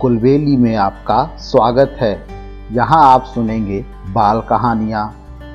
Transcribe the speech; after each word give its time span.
कुलबेली 0.00 0.56
में 0.56 0.76
आपका 0.76 1.24
स्वागत 1.38 1.96
है। 2.00 2.12
यहाँ 2.72 3.00
आप 3.04 3.24
सुनेंगे 3.24 3.80
बाल 4.12 4.40
कहानियाँ, 4.40 5.02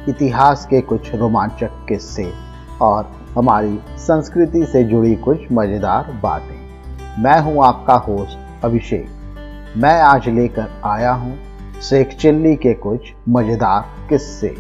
इतिहास 0.10 0.66
के 0.66 0.82
कुछ 0.82 1.14
रोमांचक 1.16 1.86
किस्से 1.90 2.26
और 2.82 3.10
हमारी 3.36 3.80
संस्कृति 3.98 4.64
से 4.66 4.84
जुड़ी 4.84 5.16
कुछ 5.16 5.48
मज़ेदार 5.52 6.12
बातें। 6.24 7.24
मैं 7.24 7.40
हूँ 7.42 7.64
आपका 7.66 7.94
होस्ट 7.94 8.64
अभिषेक। 8.66 9.74
मैं 9.78 10.00
आज 10.02 10.30
लेकर 10.30 10.70
आया 10.86 11.14
हूँ 11.14 11.36
शेख 11.82 12.16
चिल्ली 12.18 12.56
के 12.58 12.74
कुछ 12.74 13.14
मज़ेदार 13.30 14.08
किस्से। 14.10 14.56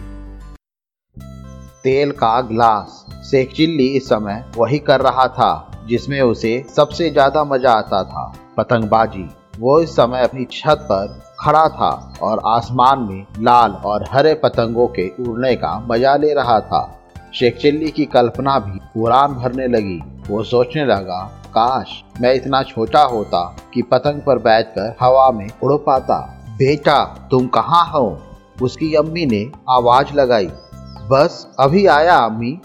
तेल 1.84 2.12
का 2.14 2.40
ग्लास। 2.42 3.06
शेख 3.32 3.54
चिल्ली 3.54 3.88
इस 3.88 4.10
समय 4.10 4.44
वही 4.58 4.80
कर 4.80 5.02
रहा 5.02 5.28
था, 5.28 5.72
जिसमें 5.88 6.22
उसे 6.22 6.66
सबसे 6.76 7.10
ज़्यादा 7.10 7.44
मज़ा 7.44 7.72
आता 7.72 8.04
था। 8.04 8.32
पतंगबाजी। 8.58 9.30
वो 9.60 9.80
इस 9.80 9.96
समय 9.96 10.24
अपनी 10.24 10.46
छत 10.52 10.80
पर 10.92 11.22
खड़ा 11.40 11.68
था 11.68 12.14
और 12.22 12.42
आसमान 12.46 13.00
में 13.00 13.26
लाल 13.40 13.72
और 13.72 14.06
हरे 14.12 14.34
पतंगों 14.34 14.88
के 14.88 15.10
उड़ने 15.24 15.56
का 15.56 15.88
मज़ा 15.92 16.16
ले 16.16 16.34
रहा 16.34 16.60
था। 16.60 17.00
शेख 17.34 17.58
चिल्ली 17.58 17.92
की 17.92 18.06
कल्पना 18.06 18.60
भी 18.60 19.02
उड़ान 19.02 19.34
भरने 19.34 19.68
लगी। 19.68 20.02
वो 20.30 20.44
सोचने 20.44 20.86
लगा, 20.86 21.44
काश 21.48 22.04
मैं 22.22 22.34
इतना 22.34 22.64
छोटा 22.64 23.04
होता 23.04 23.56
कि 23.74 23.82
पतंग 23.82 24.22
पर 24.22 24.38
बैठकर 24.38 24.96
हवा 25.02 25.32
में 25.32 25.48
उड़ 25.64 25.74
पाता। 25.74 26.20
बेटा, 26.58 27.28
तुम 27.32 27.48
कहाँ 27.48 27.86
हो? 27.86 28.20
उसकी 28.62 28.94
अम्मी 28.94 29.26
ने 29.26 29.52
आवाज़ 29.70 30.14
लगाई। 30.14 30.50
बस 31.10 31.48
अभी 31.60 31.86
आया, 31.86 32.18
अम्मी, 32.18 32.60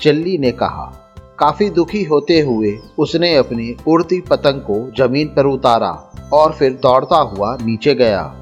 चिल्ली 0.00 0.38
ने 0.38 0.50
कहा। 0.52 0.92
काफ़ी 1.38 1.70
दुखी 1.70 2.04
होते 2.04 2.40
हुए 2.40 2.78
उसने 2.98 3.36
अपनी 3.36 3.76
उड़ती 3.88 4.20
पतंग 4.20 4.60
को 4.60 4.90
ज़मीन 4.98 5.28
पर 5.28 5.46
उतारा। 5.46 6.11
और 6.32 6.52
फिर 6.52 6.72
दौड़ता 6.72 7.16
हुआ 7.16 7.58
नीचे 7.62 7.94
गया। 7.94 8.34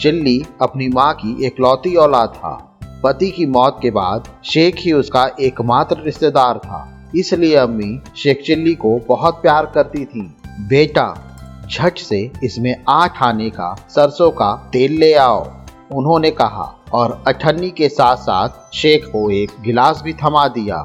चिल्ली 0.00 0.46
अपनी 0.62 0.88
माँ 0.88 1.14
की 1.14 1.44
एकलौती 1.44 1.96
औलाद 1.96 2.28
था। 2.28 2.78
पति 3.04 3.30
की 3.30 3.46
मौत 3.46 3.78
के 3.82 3.90
बाद 3.90 4.28
शेख 4.44 4.76
ही 4.78 4.92
उसका 4.92 5.30
एकमात्र 5.40 5.96
रिश्तेदार 6.04 6.58
था। 6.58 7.10
इसलिए 7.16 7.56
अम्मी 7.56 8.00
शेख 8.16 8.42
चिल्ली 8.46 8.74
को 8.74 9.00
बहुत 9.08 9.34
प्यार 9.34 9.66
करती 9.66 10.04
थी। 10.04 10.36
बेटा, 10.46 11.22
झट 11.70 11.98
से 11.98 12.32
इसमें 12.44 12.84
आठ 12.88 13.22
आने 13.22 13.50
का, 13.50 13.76
सरसों 13.88 14.30
का 14.30 14.70
तेल 14.72 14.92
ले 14.92 15.14
आओ, 15.14 15.52
उन्होंने 15.92 16.30
कहा। 16.30 16.72
और 16.92 17.24
अठन्नी 17.28 17.70
के 17.70 17.88
साथ 17.88 18.16
साथ 18.16 18.48
शेख 18.74 19.06
को 19.06 19.30
एक 19.30 19.50
गिलास 19.60 20.02
भी 20.04 20.12
थमा 20.12 20.48
दिया। 20.48 20.78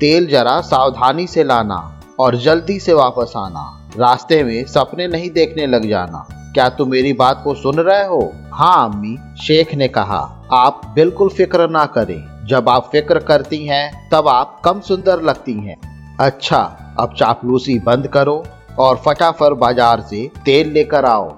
तेल 0.00 0.26
जरा 0.26 0.60
सावधानी 0.60 1.26
से 1.26 1.44
लाना। 1.44 1.97
और 2.18 2.36
जल्दी 2.36 2.78
से 2.80 2.92
वापस 2.92 3.32
आना। 3.36 3.90
रास्ते 3.96 4.42
में 4.44 4.64
सपने 4.64 5.06
नहीं 5.08 5.30
देखने 5.30 5.66
लग 5.66 5.88
जाना। 5.88 6.26
क्या 6.54 6.68
तुम 6.68 6.90
मेरी 6.90 7.12
बात 7.12 7.40
को 7.44 7.54
सुन 7.54 7.74
रहे 7.74 8.06
हो? 8.06 8.20
हाँ 8.52 8.84
अम्मी, 8.84 9.16
शेख 9.42 9.74
ने 9.74 9.88
कहा। 9.88 10.18
आप 10.52 10.80
बिल्कुल 10.94 11.28
फ़िक्र 11.28 11.68
ना 11.70 11.84
करें। 11.86 12.46
जब 12.46 12.68
आप 12.68 12.88
फ़िक्र 12.92 13.18
करती 13.18 13.64
हैं, 13.66 14.08
तब 14.10 14.28
आप 14.28 14.60
कम 14.64 14.80
सुंदर 14.80 15.22
लगती 15.22 15.52
हैं। 15.58 15.76
अच्छा 16.20 16.60
अब 17.00 17.14
चापलूसी 17.18 17.78
बंद 17.78 18.06
करो 18.06 18.42
और 18.78 18.96
फटाफट 18.96 19.58
बाज़ार 19.58 20.00
से 20.00 20.30
तेल 20.44 20.72
लेकर 20.72 21.04
आओ। 21.04 21.34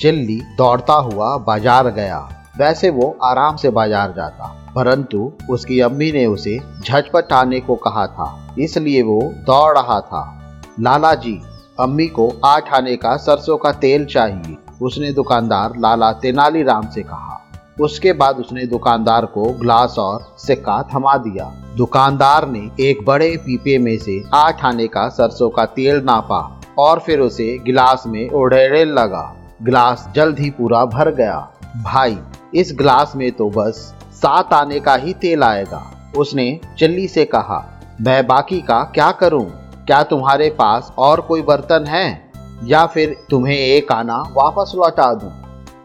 चिल्ली 0.00 0.40
दौड़ता 0.58 0.94
हुआ 0.94 1.36
बाज़ार 1.38 1.90
गया। 1.90 2.18
वैसे 2.54 2.90
वो 2.90 3.16
आराम 3.24 3.56
से 3.56 3.70
बाज़ार 3.70 4.12
जाता, 4.12 4.46
परंतु 4.74 5.32
उसकी 5.50 5.80
अम्मी 5.80 6.10
ने 6.12 6.24
उसे 6.26 6.58
झटपट 6.80 7.32
आने 7.32 7.60
को 7.60 7.74
कहा 7.76 8.06
था, 8.08 8.54
इसलिए 8.58 9.02
वो 9.02 9.20
दौड़ 9.46 9.78
रहा 9.78 10.00
था। 10.00 10.22
लाला 10.80 11.14
जी, 11.16 11.40
अम्मी 11.80 12.06
को 12.08 12.28
आठ 12.44 12.72
आने 12.74 12.96
का 12.96 13.16
सरसों 13.18 13.56
का 13.56 13.72
तेल 13.74 14.04
चाहिए, 14.06 14.56
उसने 14.82 15.12
दुकानदार 15.12 15.78
लाला 15.78 16.12
तेनालीराम 16.14 16.88
से 16.88 17.02
कहा। 17.02 17.38
उसके 17.80 18.12
बाद 18.12 18.36
उसने 18.36 18.66
दुकानदार 18.66 19.26
को 19.26 19.44
ग्लास 19.54 19.94
और 19.98 20.24
सिक्का 20.38 20.82
थमा 20.90 21.16
दिया। 21.18 21.44
दुकानदार 21.76 22.48
ने 22.48 22.68
एक 22.80 23.04
बड़े 23.06 23.36
पीपे 23.36 23.78
में 23.78 23.96
से 23.98 24.22
आठ 24.34 24.64
आने 24.64 24.86
का 24.88 25.08
सरसों 25.10 25.48
का 25.50 25.64
तेल 25.70 26.02
नापा 26.04 26.40
और 26.78 27.00
फिर 27.00 27.20
उसे 27.20 27.56
गिलास 27.58 28.04
में 28.06 28.28
उड़ेड़े 28.30 28.84
लगा। 28.84 29.24
गिलास 29.62 30.06
जल्द 30.16 30.38
ही 30.38 30.50
पूरा 30.50 30.84
भर 30.86 31.14
गया। 31.14 31.38
भाई 31.84 32.18
इस 32.54 32.72
ग्लास 32.74 33.12
में 33.16 33.32
तो 33.32 33.50
बस 33.50 33.94
सात 34.12 34.52
आने 34.52 34.80
का 34.80 34.94
ही 34.94 35.12
तेल 35.12 35.42
आएगा। 35.42 36.12
उसने 36.16 36.60
चिल्ली 36.78 37.08
से 37.08 37.24
कहा, 37.24 37.80
मैं 38.00 38.26
बाकी 38.26 38.60
का 38.60 38.82
क्या 38.94 39.10
करूँ? 39.10 39.50
क्या 39.86 40.02
तुम्हारे 40.02 40.50
पास 40.50 40.92
और 40.98 41.20
कोई 41.20 41.42
बर्तन 41.42 41.84
है? 41.88 42.32
या 42.64 42.86
फिर 42.86 43.16
तुम्हें 43.30 43.56
एक 43.56 43.92
आना 43.92 44.18
वापस 44.32 44.72
लौटा 44.74 45.14
दूँ? 45.14 45.32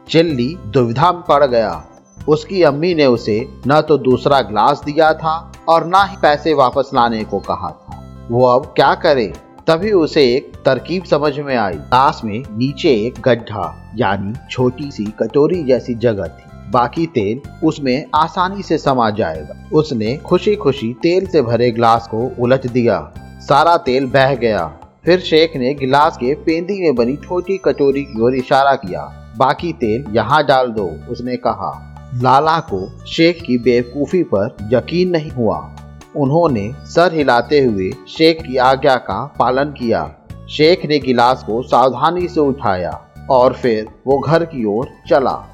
चिल्ली 0.10 0.58
दुविधा 0.66 1.12
में 1.12 1.22
पड़ 1.22 1.46
गया। 1.46 1.84
उसकी 2.30 2.64
अम्मी 2.64 2.94
ने 2.96 3.06
उसे 3.06 3.50
न 3.68 3.82
तो 3.82 3.98
दूसरा 3.98 4.42
ग्लास 4.42 4.82
दिया 4.86 5.14
था 5.14 5.52
और 5.70 5.88
न 5.88 5.94
ही 5.96 6.18
पैसे 6.22 6.54
वापस 6.54 6.92
लाने 6.94 7.24
को 7.24 7.40
कहा 7.40 7.70
था। 7.70 8.28
वो 8.32 8.46
अब 8.46 8.66
क्या 8.66 8.94
करे? 8.96 9.34
तभी 9.68 9.92
उसे 9.92 10.24
एक 10.36 10.52
तरकीब 10.66 11.04
समझ 11.04 11.40
में 11.40 11.56
आई। 11.56 11.74
ग्लास 11.74 12.22
में 12.24 12.44
नीचे 12.52 12.90
एक 12.90 13.22
गड्ढा, 13.22 13.92
यानी 13.96 14.34
छोटी 14.52 14.92
सी 14.92 15.06
कटोरी 15.06 15.64
जैसी 15.64 15.96
जगह 15.96 16.28
थी। 16.28 16.47
बाकी 16.72 17.06
तेल 17.06 17.42
उसमें 17.64 18.06
आसानी 18.16 18.64
से 18.64 18.78
समा 18.78 19.10
जाएगा। 19.10 19.70
उसने 19.74 20.18
खुशी 20.18 20.56
खुशी 20.56 20.94
तेल 20.94 21.28
से 21.28 21.42
भरे 21.42 21.72
ग्लास 21.72 22.08
को 22.08 22.32
उलट 22.40 22.68
दिया। 22.68 23.14
सारा 23.40 23.78
तेल 23.78 24.06
बह 24.06 24.36
गया। 24.36 24.74
फिर 25.06 25.20
शेख 25.20 25.58
ने 25.58 25.74
गिलास 25.74 26.18
के 26.18 26.34
पेंदी 26.34 26.82
में 26.82 26.96
बनी 26.96 27.16
छोटी 27.16 27.58
कटोरी 27.58 28.04
की 28.04 28.22
ओर 28.22 28.36
इशारा 28.36 28.76
किया। 28.76 29.34
बाकी 29.38 29.74
तेल 29.74 30.06
यहाँ 30.10 30.46
डाल 30.46 30.68
दो, 30.68 30.92
उसने 31.10 31.38
कहा। 31.38 31.84
लाला 32.16 32.60
को 32.60 33.06
शेख 33.06 33.42
की 33.42 33.58
बेवकूफ़ी 33.58 34.24
पर 34.24 34.58
यकीन 34.74 35.10
नहीं 35.10 35.32
हुआ। 35.32 35.76
उन्होंने 36.16 36.72
सर 36.86 37.14
हिलाते 37.14 37.60
हुए 37.60 37.92
शेख 38.08 38.42
की 38.42 38.58
आज्ञा 38.58 38.96
का 38.96 39.34
पालन 39.40 39.66
किया। 39.66 40.14
शेख 40.50 40.86
ने 40.86 41.00
गिलास 41.00 41.44
को 41.44 41.62
सावधानी 41.64 42.28
से 42.28 42.40
उठाया 42.40 43.02
और 43.30 43.54
फिर 43.54 43.88
वो 44.08 44.20
घर 44.20 44.46
की 44.46 44.66
ओर 44.66 44.90
चला। 45.10 45.52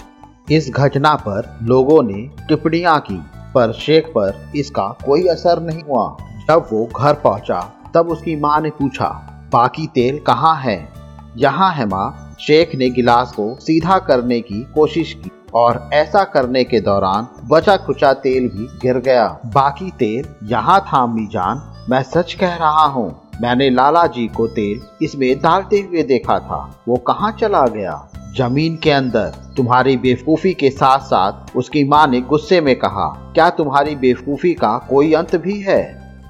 इस 0.48 0.70
घटना 0.70 1.14
पर 1.18 1.58
लोगों 1.64 2.02
ने 2.04 2.22
टिप्पणियाँ 2.48 3.00
की, 3.00 3.18
पर 3.54 3.72
शेख 3.74 4.08
पर 4.08 4.52
इसका 4.56 4.88
कोई 5.06 5.28
असर 5.28 5.62
नहीं 5.62 5.84
हुआ। 5.84 6.06
जब 6.48 6.68
वो 6.72 6.86
घर 6.98 7.14
पहुँचा, 7.14 7.59
तब 7.96 8.09
उसकी 8.09 8.36
माँ 8.36 8.59
ने 8.62 8.70
पूछा, 8.70 9.08
बाकी 9.54 9.88
तेल 9.88 10.20
कहाँ 10.20 10.56
है? 10.56 10.78
यहाँ 11.38 11.72
है 11.74 11.86
माँ। 11.86 12.36
शेख 12.40 12.76
ने 12.76 12.90
गिलास 12.90 13.31
को 13.31 13.54
सीधा 13.56 13.98
करने 14.00 14.40
की 14.42 14.62
कोशिश 14.76 15.14
की 15.14 15.31
और 15.56 15.90
ऐसा 15.94 16.24
करने 16.24 16.64
के 16.64 16.80
दौरान 16.80 17.28
बचा 17.48 17.78
खुचा 17.78 18.14
तेल 18.16 18.48
भी 18.48 18.68
गिर 18.81 18.98
गया। 19.00 19.28
बाकी 19.46 19.90
तेल 19.92 20.25
यहाँ 20.44 20.80
था, 20.81 21.04
अम्मी 21.04 21.25
जान। 21.28 21.62
मैं 21.90 22.02
सच 22.04 22.34
कह 22.34 22.56
रहा 22.56 22.86
हूँ, 22.86 23.14
मैंने 23.42 23.70
लाला 23.70 24.06
जी 24.08 24.28
को 24.28 24.48
तेल 24.50 24.81
इसमें 25.02 25.36
डालते 25.42 25.80
हुए 25.80 26.04
देखा 26.04 26.40
था। 26.40 26.60
वो 26.88 26.98
कहाँ 27.08 27.31
चला 27.31 27.66
गया? 27.68 27.94
ज़मीन 28.38 28.77
के 28.77 28.91
अंदर 28.91 29.33
तुम्हारी 29.57 29.95
बेवकूफ़ी 29.97 30.53
के 30.53 30.69
साथ 30.69 30.99
साथ 30.99 31.55
उसकी 31.57 31.83
माँ 31.83 32.05
ने 32.07 32.21
गुस्से 32.21 32.61
में 32.61 32.75
कहा, 32.75 33.05
क्या 33.33 33.49
तुम्हारी 33.49 33.95
बेवकूफ़ी 33.95 34.53
का 34.53 34.77
कोई 34.89 35.13
अंत 35.13 35.35
भी 35.35 35.59
है? 35.59 35.81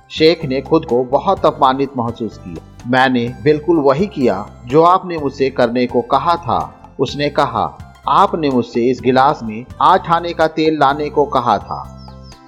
शेख 0.10 0.44
ने 0.46 0.62
खुद 0.62 0.86
को 0.86 1.04
बहुत 1.04 1.46
अपमानित 1.46 1.92
महसूस 1.98 2.38
किया। 2.38 2.90
मैंने 2.90 3.28
बिल्कुल 3.44 3.78
वही 3.78 4.08
किया 4.08 4.46
जो 4.66 4.84
आपने 4.84 5.18
मुझसे 5.18 5.50
करने 5.50 5.86
को 5.88 6.02
कहा 6.02 6.36
था। 6.36 6.60
उसने 7.00 7.30
कहा, 7.30 7.66
आपने 8.10 8.50
मुझसे 8.50 8.86
इस 8.92 9.02
गिलास 9.02 9.40
में 9.44 9.66
आठ 9.82 10.12
आने 10.12 10.34
का 10.34 10.48
तेल 10.48 10.80
लाने 10.80 11.10
को 11.10 11.26
कहा 11.26 11.58
था 11.58 11.82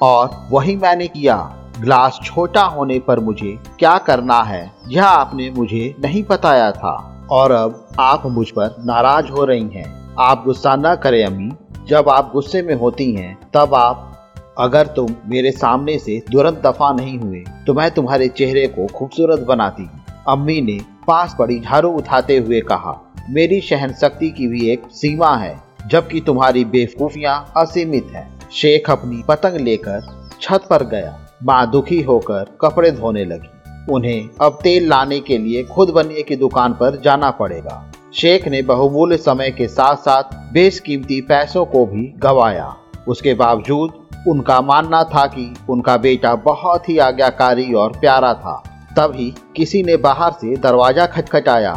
और 0.01 0.47
वही 0.51 0.75
मैंने 0.75 1.07
किया। 1.07 1.37
गिलास 1.79 2.19
छोटा 2.23 2.63
होने 2.63 2.99
पर 2.99 3.19
मुझे 3.19 3.57
क्या 3.79 3.97
करना 3.97 4.43
है, 4.43 4.71
यह 4.87 5.05
आपने 5.05 5.51
मुझे 5.51 5.95
नहीं 5.99 6.23
बताया 6.23 6.71
था। 6.71 7.14
और 7.31 7.51
अब 7.51 7.87
आप 7.99 8.25
मुझ 8.25 8.49
पर 8.49 8.75
नाराज़ 8.85 9.27
हो 9.27 9.45
रही 9.45 9.67
हैं। 9.69 10.15
आप 10.19 10.43
गुस्सा 10.45 10.75
न 10.75 10.95
करें 10.95 11.23
अम्मी। 11.25 11.51
जब 11.87 12.09
आप 12.09 12.29
गुस्से 12.33 12.61
में 12.61 12.73
होती 12.75 13.11
हैं, 13.13 13.37
तब 13.53 13.73
आप, 13.75 14.11
अगर 14.57 14.87
तुम 14.87 15.15
मेरे 15.25 15.51
सामने 15.51 15.97
से 15.99 16.19
तुरंत 16.31 16.61
दफ़ा 16.63 16.91
नहीं 16.93 17.17
हुए 17.19 17.43
तो 17.67 17.73
मैं 17.73 17.89
तुम्हारे 17.91 18.27
चेहरे 18.27 18.67
को 18.67 18.87
खूबसूरत 18.87 19.39
बनाती 19.39 19.89
अम्मी 20.27 20.61
ने 20.61 20.79
पास 21.07 21.35
पड़ी 21.39 21.59
झाड़ू 21.59 21.89
उठाते 21.89 22.37
हुए 22.37 22.61
कहा, 22.61 23.13
मेरी 23.29 23.59
सहन 23.61 23.93
शक्ति 23.93 24.29
की 24.29 24.47
भी 24.47 24.69
एक 24.69 24.83
सीमा 24.91 25.35
है, 25.37 25.59
जबकि 25.87 26.21
तुम्हारी 26.21 26.65
बेवकूफियाँ 26.65 27.51
असीमित 27.57 28.07
है। 28.13 28.27
शेख 28.51 28.89
अपनी 28.89 29.23
पतंग 29.27 29.59
लेकर 29.59 30.29
छत 30.41 30.63
पर 30.69 30.83
गया। 30.83 31.19
माँ 31.43 31.69
दुखी 31.71 32.01
होकर 32.01 32.57
कपड़े 32.61 32.91
धोने 32.91 33.25
लगी। 33.25 33.49
उन्हें 33.89 34.29
अब 34.41 34.59
तेल 34.63 34.87
लाने 34.89 35.19
के 35.19 35.37
लिए 35.37 35.63
खुद 35.63 35.89
बनिए 35.89 36.21
की 36.21 36.35
दुकान 36.35 36.73
पर 36.73 37.01
जाना 37.01 37.31
पड़ेगा। 37.31 37.91
शेख 38.13 38.47
ने 38.47 38.61
बहुमूल्य 38.61 39.17
समय 39.17 39.51
के 39.51 39.67
साथ 39.67 39.95
साथ 39.95 40.23
बेशकीमती 40.53 41.21
पैसों 41.21 41.65
को 41.65 41.85
भी 41.85 42.13
गवाया। 42.17 42.75
उसके 43.07 43.33
बावजूद 43.33 43.93
उनका 44.27 44.61
मानना 44.61 45.03
था 45.03 45.25
कि 45.25 45.53
उनका 45.69 45.97
बेटा 45.97 46.35
बहुत 46.35 46.89
ही 46.89 46.97
आज्ञाकारी 46.97 47.73
और 47.73 47.97
प्यारा 47.99 48.33
था। 48.33 48.63
तभी 48.97 49.33
किसी 49.55 49.83
ने 49.83 49.97
बाहर 49.97 50.31
से 50.31 50.55
दरवाज़ा 50.55 51.05
खटखटाया। 51.05 51.73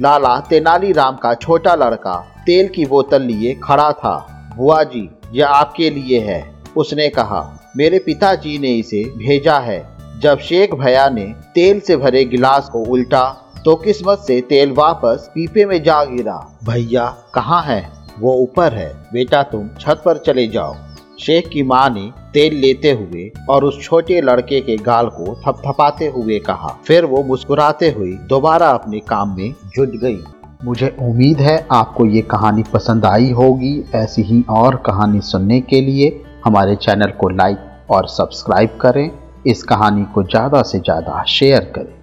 लाला 0.00 0.38
तेनालीराम 0.40 1.16
का 1.16 1.34
छोटा 1.34 1.74
लड़का 1.74 2.14
तेल 2.46 2.68
की 2.68 2.86
बोतल 2.86 3.22
लिए 3.22 3.54
खड़ा 3.54 3.92
था। 3.92 4.16
बुआ 4.56 4.82
जी, 4.82 5.08
यह 5.32 5.48
आपके 5.48 5.90
लिए 5.90 6.20
है। 6.20 6.54
उसने 6.76 7.08
कहा, 7.08 7.72
मेरे 7.76 7.98
पिताजी 7.98 8.58
ने 8.58 8.74
इसे 8.74 9.04
भेजा 9.04 9.58
है। 9.58 10.01
जब 10.18 10.38
शेख 10.38 10.74
भैया 10.74 11.08
ने 11.08 11.34
तेल 11.54 11.80
से 11.80 11.96
भरे 11.96 12.24
गिलास 12.24 12.68
को 12.68 12.78
उल्टा 12.78 13.38
तो 13.64 13.76
किस्मत 13.76 14.18
से 14.18 14.40
तेल 14.40 14.72
वापस 14.72 15.30
पीपे 15.34 15.64
में 15.64 15.82
जा 15.82 16.04
गिरा। 16.04 16.58
भैया, 16.64 17.16
कहाँ 17.34 17.62
है? 17.62 17.92
वो 18.20 18.34
ऊपर 18.34 18.74
है। 18.74 18.94
बेटा, 19.12 19.42
तुम 19.42 19.68
छत 19.80 20.02
पर 20.04 20.18
चले 20.18 20.46
जाओ। 20.46 20.74
शेख 21.20 21.48
की 21.48 21.62
माँ 21.62 21.90
ने 21.90 22.10
तेल 22.34 22.54
लेते 22.54 22.92
हुए 22.92 23.32
और 23.50 23.64
उस 23.64 23.82
छोटे 23.82 24.20
लड़के 24.20 24.60
के 24.60 24.76
गाल 24.76 25.06
को 25.06 25.34
थपथपाते 25.34 26.06
हुए 26.06 26.38
कहा। 26.38 26.78
फिर 26.86 27.04
वो 27.04 27.22
मुस्कुराते 27.22 27.90
हुए 27.90 28.12
दोबारा 28.12 28.68
अपने 28.68 29.00
काम 29.00 29.36
में 29.36 29.54
जुट 29.74 29.88
गई। 29.88 30.24
मुझे 30.64 30.96
उम्मीद 31.00 31.40
है 31.40 31.66
आपको 31.72 32.06
ये 32.06 32.22
कहानी 32.22 32.62
पसंद 32.62 33.04
आई 33.04 33.30
होगी। 33.30 33.84
ऐसी 33.94 34.22
ही 34.22 34.44
और 34.50 34.76
कहानी 34.76 35.20
सुनने 35.20 35.60
के 35.60 35.80
लिए 35.80 36.24
हमारे 36.44 36.76
चैनल 36.76 37.10
को 37.10 37.28
लाइक 37.28 37.58
और 37.90 38.08
सब्सक्राइब 38.08 38.78
करें। 38.80 39.21
इस 39.46 39.62
कहानी 39.62 40.04
को 40.04 40.22
ज़्यादा 40.22 40.62
से 40.62 40.78
ज़्यादा 40.78 41.22
शेयर 41.24 41.72
करें। 41.76 41.94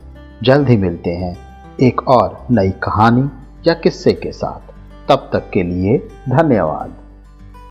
जल्द 0.44 0.70
ही 0.70 0.78
मिलते 0.78 1.10
हैं 1.10 1.36
एक 1.82 2.08
और 2.08 2.48
नई 2.52 2.70
कहानी 2.70 3.30
या 3.68 3.74
किस्से 3.74 4.14
के 4.14 4.32
साथ। 4.32 4.74
तब 5.10 5.30
तक 5.34 5.50
के 5.50 5.64
लिए 5.64 5.98
धन्यवाद। 6.30 6.96